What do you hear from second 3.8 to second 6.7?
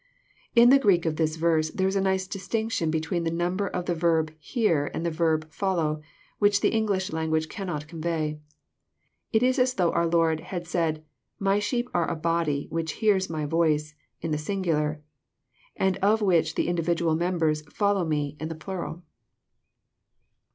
the verb "hear" and the verb "follow," which the